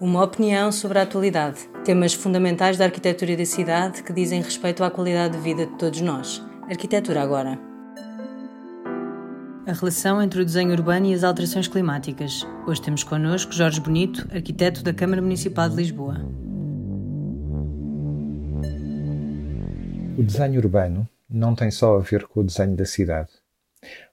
Uma 0.00 0.24
opinião 0.24 0.72
sobre 0.72 0.98
a 0.98 1.02
atualidade. 1.02 1.68
Temas 1.84 2.14
fundamentais 2.14 2.78
da 2.78 2.86
arquitetura 2.86 3.36
da 3.36 3.44
cidade 3.44 4.02
que 4.02 4.14
dizem 4.14 4.40
respeito 4.40 4.82
à 4.82 4.90
qualidade 4.90 5.36
de 5.36 5.42
vida 5.42 5.66
de 5.66 5.76
todos 5.76 6.00
nós. 6.00 6.42
Arquitetura 6.70 7.20
agora. 7.20 7.58
A 9.66 9.72
relação 9.74 10.22
entre 10.22 10.40
o 10.40 10.44
desenho 10.46 10.70
urbano 10.70 11.04
e 11.04 11.12
as 11.12 11.22
alterações 11.22 11.68
climáticas. 11.68 12.46
Hoje 12.66 12.80
temos 12.80 13.04
connosco 13.04 13.52
Jorge 13.52 13.78
Bonito, 13.78 14.26
arquiteto 14.34 14.82
da 14.82 14.94
Câmara 14.94 15.20
Municipal 15.20 15.68
de 15.68 15.76
Lisboa. 15.76 16.16
O 20.16 20.22
desenho 20.22 20.60
urbano 20.60 21.06
não 21.28 21.54
tem 21.54 21.70
só 21.70 21.98
a 21.98 22.00
ver 22.00 22.26
com 22.26 22.40
o 22.40 22.44
desenho 22.44 22.74
da 22.74 22.86
cidade. 22.86 23.28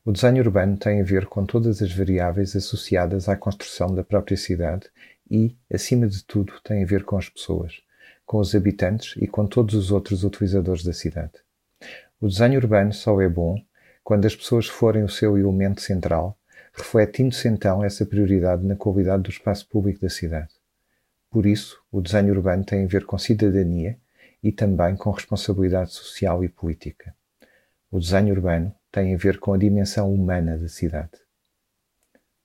O 0.03 0.11
desenho 0.11 0.43
urbano 0.43 0.75
tem 0.75 0.99
a 0.99 1.03
ver 1.03 1.27
com 1.27 1.45
todas 1.45 1.81
as 1.81 1.93
variáveis 1.93 2.57
associadas 2.57 3.29
à 3.29 3.37
construção 3.37 3.95
da 3.95 4.03
própria 4.03 4.35
cidade 4.35 4.87
e, 5.29 5.55
acima 5.71 6.07
de 6.07 6.23
tudo, 6.23 6.53
tem 6.63 6.83
a 6.83 6.85
ver 6.85 7.03
com 7.03 7.17
as 7.17 7.29
pessoas, 7.29 7.81
com 8.25 8.39
os 8.39 8.53
habitantes 8.55 9.15
e 9.21 9.27
com 9.27 9.45
todos 9.45 9.75
os 9.75 9.91
outros 9.91 10.23
utilizadores 10.23 10.83
da 10.83 10.93
cidade. 10.93 11.33
O 12.19 12.27
desenho 12.27 12.59
urbano 12.59 12.93
só 12.93 13.21
é 13.21 13.29
bom 13.29 13.61
quando 14.03 14.25
as 14.25 14.35
pessoas 14.35 14.67
forem 14.67 15.03
o 15.03 15.09
seu 15.09 15.37
elemento 15.37 15.81
central, 15.81 16.37
refletindo-se 16.73 17.47
então 17.47 17.83
essa 17.83 18.05
prioridade 18.05 18.65
na 18.65 18.75
qualidade 18.75 19.23
do 19.23 19.29
espaço 19.29 19.67
público 19.67 20.01
da 20.01 20.09
cidade. 20.09 20.53
Por 21.29 21.45
isso, 21.45 21.79
o 21.91 22.01
desenho 22.01 22.33
urbano 22.33 22.63
tem 22.63 22.85
a 22.85 22.87
ver 22.87 23.05
com 23.05 23.17
cidadania 23.17 23.97
e 24.41 24.51
também 24.51 24.95
com 24.95 25.11
responsabilidade 25.11 25.91
social 25.91 26.43
e 26.43 26.49
política. 26.49 27.13
O 27.91 27.99
desenho 27.99 28.33
urbano 28.33 28.73
tem 28.91 29.13
a 29.13 29.17
ver 29.17 29.39
com 29.39 29.53
a 29.53 29.57
dimensão 29.57 30.13
humana 30.13 30.57
da 30.57 30.67
cidade. 30.67 31.11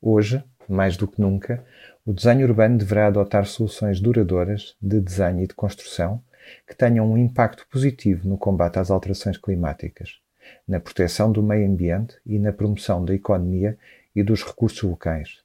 Hoje, 0.00 0.42
mais 0.68 0.96
do 0.96 1.06
que 1.08 1.20
nunca, 1.20 1.64
o 2.04 2.12
desenho 2.12 2.46
urbano 2.46 2.78
deverá 2.78 3.06
adotar 3.06 3.46
soluções 3.46 4.00
duradouras 4.00 4.76
de 4.80 5.00
desenho 5.00 5.42
e 5.42 5.46
de 5.46 5.54
construção 5.54 6.22
que 6.66 6.74
tenham 6.74 7.10
um 7.10 7.16
impacto 7.16 7.66
positivo 7.70 8.28
no 8.28 8.36
combate 8.36 8.78
às 8.78 8.90
alterações 8.90 9.38
climáticas, 9.38 10.18
na 10.66 10.80
proteção 10.80 11.30
do 11.30 11.42
meio 11.42 11.66
ambiente 11.66 12.16
e 12.26 12.38
na 12.38 12.52
promoção 12.52 13.04
da 13.04 13.14
economia 13.14 13.78
e 14.14 14.22
dos 14.22 14.42
recursos 14.44 14.82
locais. 14.82 15.40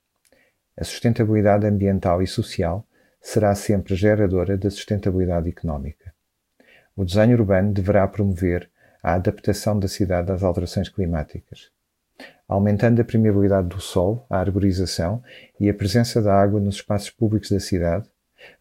A 0.75 0.83
sustentabilidade 0.83 1.65
ambiental 1.65 2.21
e 2.21 2.27
social 2.27 2.85
será 3.21 3.53
sempre 3.55 3.95
geradora 3.95 4.57
da 4.57 4.69
sustentabilidade 4.69 5.49
económica. 5.49 6.13
O 6.95 7.05
desenho 7.05 7.37
urbano 7.37 7.73
deverá 7.73 8.07
promover 8.07 8.69
a 9.01 9.13
adaptação 9.13 9.79
da 9.79 9.87
cidade 9.87 10.31
às 10.31 10.43
alterações 10.43 10.89
climáticas, 10.89 11.71
aumentando 12.47 13.01
a 13.01 13.05
permeabilidade 13.05 13.67
do 13.67 13.81
solo, 13.81 14.25
a 14.29 14.39
arborização 14.39 15.21
e 15.59 15.69
a 15.69 15.73
presença 15.73 16.21
da 16.21 16.33
água 16.33 16.59
nos 16.59 16.75
espaços 16.75 17.09
públicos 17.09 17.51
da 17.51 17.59
cidade, 17.59 18.07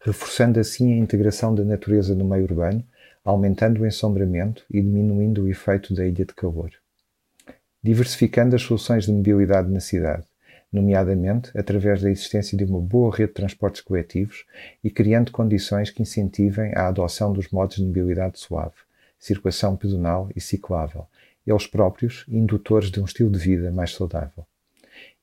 reforçando 0.01 0.59
assim 0.59 0.93
a 0.93 0.97
integração 0.97 1.55
da 1.55 1.63
natureza 1.63 2.13
no 2.13 2.25
meio 2.25 2.43
urbano, 2.43 2.83
aumentando 3.23 3.81
o 3.81 3.87
ensombramento 3.87 4.65
e 4.69 4.81
diminuindo 4.81 5.43
o 5.43 5.49
efeito 5.49 5.93
da 5.93 6.05
ilha 6.05 6.25
de 6.25 6.33
calor. 6.33 6.71
Diversificando 7.81 8.55
as 8.55 8.61
soluções 8.61 9.05
de 9.05 9.11
mobilidade 9.11 9.71
na 9.71 9.79
cidade, 9.79 10.25
nomeadamente 10.71 11.51
através 11.57 12.01
da 12.01 12.09
existência 12.11 12.57
de 12.57 12.65
uma 12.65 12.81
boa 12.81 13.15
rede 13.15 13.29
de 13.29 13.35
transportes 13.35 13.81
coletivos 13.81 14.45
e 14.83 14.91
criando 14.91 15.31
condições 15.31 15.89
que 15.89 16.01
incentivem 16.01 16.73
a 16.75 16.87
adoção 16.87 17.31
dos 17.31 17.49
modos 17.49 17.77
de 17.77 17.85
mobilidade 17.85 18.39
suave 18.39 18.75
circulação 19.19 19.75
pedonal 19.75 20.29
e 20.35 20.41
ciclável, 20.41 21.07
eles 21.47 21.65
próprios 21.65 22.25
indutores 22.27 22.91
de 22.91 22.99
um 22.99 23.05
estilo 23.05 23.31
de 23.31 23.39
vida 23.39 23.71
mais 23.71 23.91
saudável. 23.91 24.45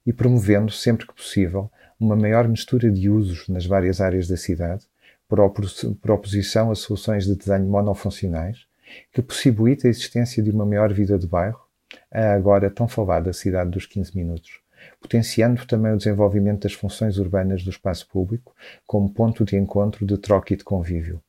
E 0.06 0.12
promovendo, 0.12 0.72
sempre 0.72 1.06
que 1.06 1.14
possível, 1.14 1.70
uma 2.00 2.16
maior 2.16 2.48
mistura 2.48 2.90
de 2.90 3.08
usos 3.08 3.48
nas 3.48 3.66
várias 3.66 4.00
áreas 4.00 4.26
da 4.26 4.36
cidade, 4.36 4.86
por 5.28 6.10
oposição 6.10 6.70
a 6.70 6.74
soluções 6.74 7.24
de 7.24 7.34
desenho 7.34 7.66
monofuncionais, 7.66 8.66
que 9.12 9.22
possibilita 9.22 9.86
a 9.86 9.90
existência 9.90 10.42
de 10.42 10.50
uma 10.50 10.66
maior 10.66 10.92
vida 10.92 11.18
de 11.18 11.26
bairro, 11.26 11.60
a 12.10 12.32
agora 12.32 12.70
tão 12.70 12.86
falada 12.86 13.32
cidade 13.32 13.70
dos 13.70 13.86
15 13.86 14.16
minutos, 14.16 14.60
potenciando 15.00 15.66
também 15.66 15.92
o 15.92 15.96
desenvolvimento 15.96 16.62
das 16.62 16.72
funções 16.72 17.18
urbanas 17.18 17.62
do 17.62 17.70
espaço 17.70 18.06
público 18.08 18.54
como 18.86 19.12
ponto 19.12 19.44
de 19.44 19.56
encontro, 19.56 20.06
de 20.06 20.18
troca 20.18 20.54
e 20.54 20.56
de 20.56 20.64
convívio, 20.64 21.22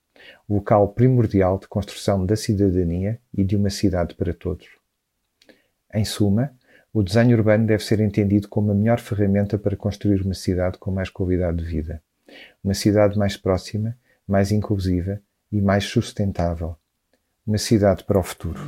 local 0.49 0.89
primordial 0.89 1.57
de 1.57 1.67
construção 1.67 2.25
da 2.25 2.35
cidadania 2.35 3.19
e 3.33 3.43
de 3.43 3.55
uma 3.55 3.69
cidade 3.69 4.15
para 4.15 4.33
todos. 4.33 4.67
Em 5.95 6.03
suma, 6.03 6.51
o 6.93 7.01
desenho 7.01 7.37
urbano 7.37 7.65
deve 7.65 7.81
ser 7.81 8.01
entendido 8.01 8.49
como 8.49 8.69
a 8.69 8.75
melhor 8.75 8.99
ferramenta 8.99 9.57
para 9.57 9.77
construir 9.77 10.21
uma 10.23 10.33
cidade 10.33 10.77
com 10.77 10.91
mais 10.91 11.09
qualidade 11.09 11.55
de 11.55 11.63
vida. 11.63 12.03
Uma 12.61 12.73
cidade 12.73 13.17
mais 13.17 13.37
próxima, 13.37 13.97
mais 14.27 14.51
inclusiva 14.51 15.21
e 15.49 15.61
mais 15.61 15.85
sustentável. 15.85 16.75
Uma 17.47 17.57
cidade 17.57 18.03
para 18.03 18.19
o 18.19 18.23
futuro. 18.23 18.59